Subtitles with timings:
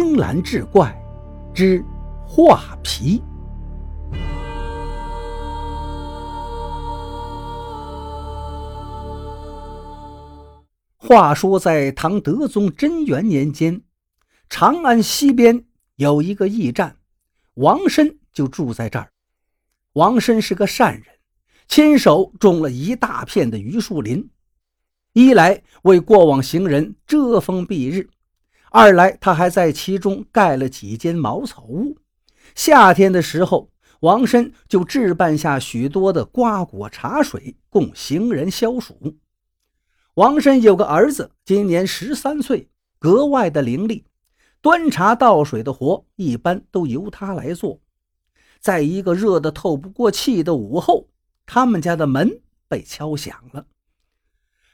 [0.00, 0.90] 青蓝志怪
[1.52, 1.84] 之
[2.26, 3.22] 画皮。
[10.96, 13.82] 话说，在唐德宗贞元年间，
[14.48, 15.66] 长安西边
[15.96, 16.96] 有一个驿站，
[17.56, 19.12] 王申就住在这儿。
[19.92, 21.04] 王申是个善人，
[21.68, 24.30] 亲手种了一大片的榆树林，
[25.12, 28.08] 一来为过往行人遮风避日，
[28.70, 31.98] 二来他还在其中盖了几间茅草屋。
[32.54, 39.16] 夏天的时候，王申就置办下许多的瓜果茶水，供行人消暑。
[40.14, 42.68] 王申有个儿子，今年十三岁，
[42.98, 44.04] 格外的伶俐，
[44.60, 47.80] 端茶倒水的活一般都由他来做。
[48.60, 51.08] 在一个热得透不过气的午后，
[51.44, 53.66] 他们家的门被敲响了。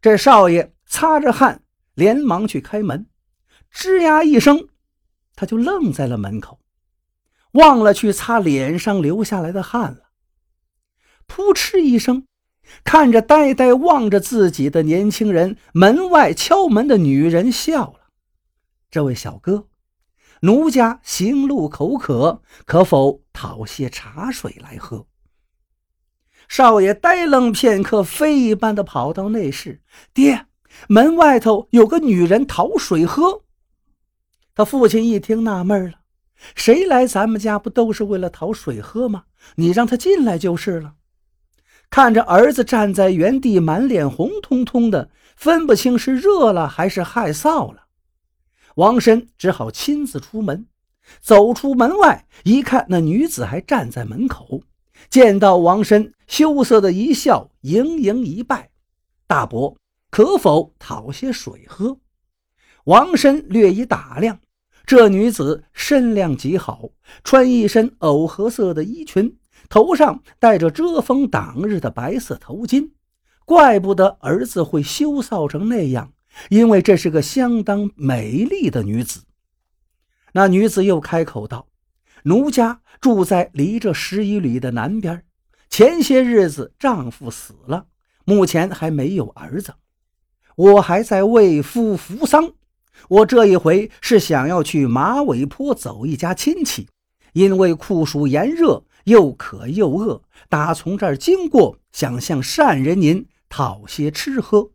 [0.00, 1.62] 这少爷擦着汗，
[1.94, 3.06] 连忙去开门，
[3.74, 4.68] 吱呀一声，
[5.34, 6.58] 他就愣在了门口，
[7.52, 10.10] 忘了去擦脸上流下来的汗了。
[11.26, 12.26] 扑哧一声。
[12.84, 18.06] 看着呆呆望着自己的年轻人，门外敲门的女人笑了
[18.88, 19.66] ：“这位小哥，
[20.42, 25.06] 奴家行路口渴，可否讨些茶水来喝？”
[26.48, 29.82] 少爷呆愣片刻，飞一般的跑到内室
[30.14, 30.46] ：“爹，
[30.88, 33.42] 门外头有个女人讨水喝。”
[34.54, 35.98] 他父亲一听纳闷了
[36.54, 39.24] ：“谁来咱们家不都是为了讨水喝吗？
[39.56, 40.94] 你让他进来就是了。”
[41.88, 47.84] 看着儿子站在原地，满脸红彤彤的，分不清是热了还是害臊了。
[48.76, 50.66] 王申只好亲自出门。
[51.20, 54.62] 走出门外，一看那女子还站在门口，
[55.10, 58.70] 见到王申，羞涩的一笑，盈盈一拜
[59.26, 59.76] ：“大伯，
[60.10, 61.98] 可否讨些水喝？”
[62.84, 64.40] 王申略一打量，
[64.84, 66.90] 这女子身量极好，
[67.22, 69.36] 穿一身藕荷色的衣裙。
[69.68, 72.90] 头上戴着遮风挡日的白色头巾，
[73.44, 76.12] 怪不得儿子会羞臊成那样，
[76.50, 79.22] 因为这是个相当美丽的女子。
[80.32, 81.68] 那女子又开口道
[82.24, 85.24] ：“奴家住在离这十一里的南边，
[85.70, 87.86] 前些日子丈夫死了，
[88.24, 89.72] 目前还没有儿子，
[90.56, 92.52] 我还在为夫扶丧。
[93.08, 96.88] 我这一回是想要去马尾坡走一家亲戚，
[97.32, 104.70] 因为酷暑炎热。”又渴又饿，打从这儿经过，想向善人您讨些吃喝。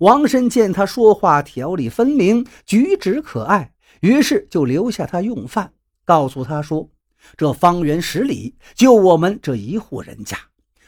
[0.00, 5.72] 王申见他说话条理分明，举止可爱，于是就留下他用饭，
[6.04, 6.90] 告诉他说
[7.38, 10.36] ：“这方圆十里就我们这一户人家，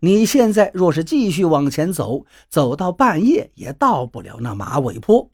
[0.00, 5.30] 你现在若是继续往前走，走到半夜也到不了那马尾坡。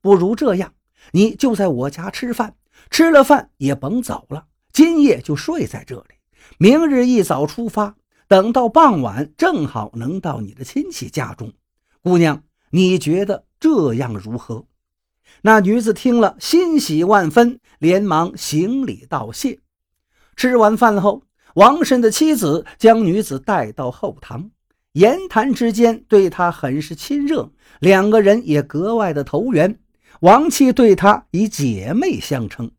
[0.00, 0.72] 不如这样，
[1.12, 2.54] 你就在我家吃饭，
[2.90, 6.14] 吃了饭也甭走了，今夜就睡在这里。”
[6.58, 7.96] 明日一早出发，
[8.26, 11.52] 等到傍晚，正好能到你的亲戚家中。
[12.02, 14.66] 姑娘，你觉得这样如何？
[15.42, 19.60] 那女子听了，欣喜万分，连忙行礼道谢。
[20.34, 21.22] 吃完饭后，
[21.54, 24.50] 王婶的妻子将女子带到后堂，
[24.92, 29.78] 言谈之间对她很是亲热，两个人也格外的投缘。
[30.20, 32.70] 王妻对她以姐妹相称。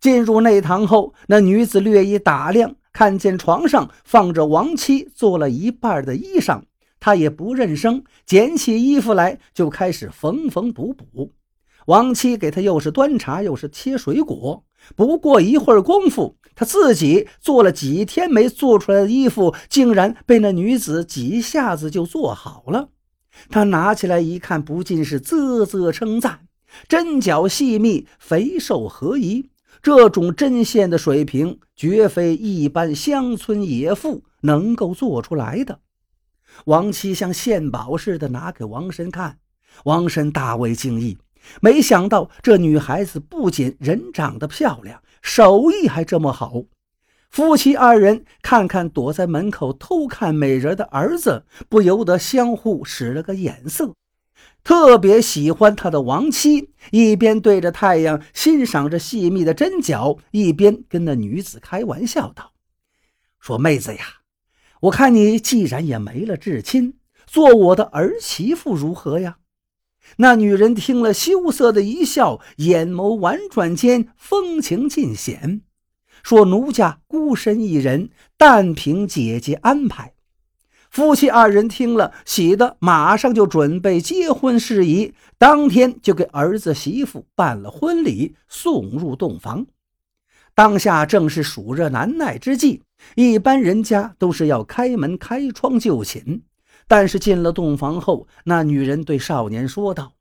[0.00, 2.76] 进入内堂后，那女子略一打量。
[2.90, 6.62] 看见床上放着王妻做了一半的衣裳，
[6.98, 11.32] 他也不认生，捡起衣服来就开始缝缝补补。
[11.86, 14.64] 王妻给他又是端茶又是切水果，
[14.96, 22.88] 不过一会儿功夫，他自己做了几天没做出来的衣服，竟然被那女子几下子就做好了。
[23.48, 26.47] 他拿起来一看，不禁是啧啧称赞：
[26.86, 29.50] 针脚细密，肥瘦合宜。
[29.80, 35.80] 这种针线的水平，绝非一般乡村野妇能够做出来的。
[36.64, 39.38] 王七像献宝似的拿给王婶看，
[39.84, 41.16] 王婶大为惊异，
[41.60, 46.64] 没想到这女孩子不仅人长得漂亮，手艺还这么好。
[47.30, 53.94] 夫妻二人看看躲在门口偷看美人的儿子，不由得相互使了个眼色。
[54.64, 62.52] 特别喜欢他的亡妻，一边对着太阳欣赏着细密的针脚，一边跟那女子开玩笑道
[63.40, 64.04] ：“说妹子呀，
[64.82, 69.38] 我看你既然也没了至亲，做我的儿媳妇如何呀？”
[70.18, 75.60] 那女人听了，羞涩的一笑，眼眸婉转间风情尽显，
[76.22, 80.14] 说：“奴家孤身一人，但凭姐姐安排。”
[80.90, 89.66] 夫妻二人听了，喜得马上就准备结婚事宜，当天就给儿子媳妇办了婚礼，送入洞房。
[90.54, 92.82] 当下正是暑热难耐之际，
[93.14, 96.42] 一般人家都是要开门开窗就寝。
[96.88, 100.14] 但是进了洞房后，那女人对少年说道：“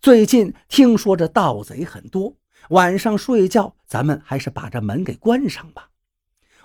[0.00, 2.34] 最近听说这盗贼很多，
[2.70, 5.88] 晚上睡觉咱们还是把这门给关上吧。”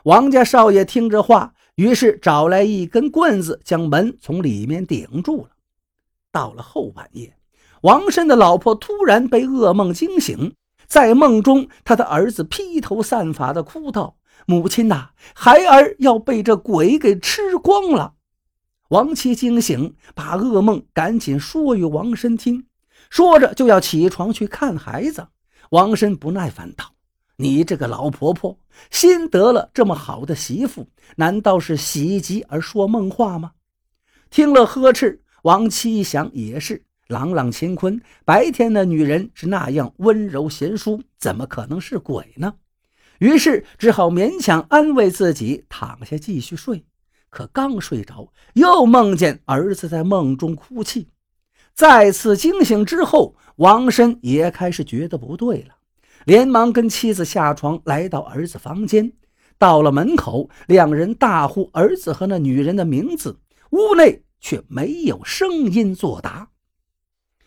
[0.06, 1.56] 王家少爷听这话。
[1.80, 5.52] 于是找来一根棍子，将门从里面顶住了。
[6.30, 7.34] 到了后半夜，
[7.84, 10.54] 王申的老婆突然被噩梦惊醒，
[10.88, 18.16] 在梦中，他的儿子披头散发的哭道：“母亲呐，孩儿要被这鬼给吃光了！”
[18.92, 22.66] 王妻惊醒，把噩梦赶紧说与王申听，
[23.10, 25.30] 说着就要起床去看孩子。
[25.70, 26.92] 王申不耐烦道。
[27.42, 28.60] 你这个老婆婆，
[28.92, 33.54] 新得了这么好的媳妇，难道是喜极而说梦话吗？
[34.30, 42.56] 听了呵斥，王七一想也是，朗朗乾坤，白天的女人是那样温柔贤淑，怎么可能是鬼呢？
[43.20, 46.84] 于是只好勉强安慰自己，躺下继续睡。
[47.30, 51.08] 可刚睡着，又梦见儿子在梦中哭泣。
[51.74, 55.76] 再次惊醒之后，王申也开始觉得不对了。
[56.26, 59.12] 连忙跟妻子下床，来到儿子房间。
[59.58, 63.40] 到了门口，两人大呼儿子和那女人的名字，
[63.72, 66.50] 屋内却没有声音作答。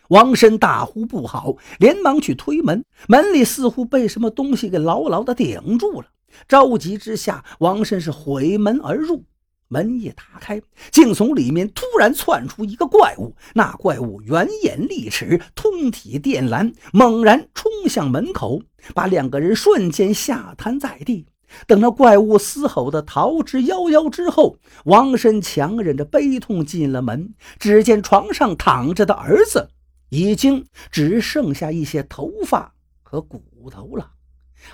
[0.08, 6.08] 王申大呼不好，连忙去推门，门里似乎被什么东西给牢牢地顶住了。
[6.46, 9.24] 着急之下，王申是毁门而入。
[9.72, 10.60] 门一打开，
[10.90, 13.34] 竟从里面突然窜出一个怪物。
[13.54, 18.60] 那怪物圆眼利齿，通体电蓝，猛然冲向门口，
[18.94, 21.26] 把两个人瞬间吓瘫在地。
[21.66, 27.34] 等那怪物嘶吼的逃之夭夭之后，王申强忍着悲痛进了门。
[27.58, 29.68] 只见床上躺着的儿子，
[30.10, 34.12] 已经只剩下一些头发和骨头了。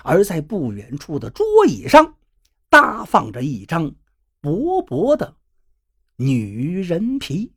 [0.03, 2.13] 而在不远处的桌椅上，
[2.69, 3.91] 搭放着一张。
[4.41, 5.35] 薄薄的
[6.15, 7.53] 女人皮。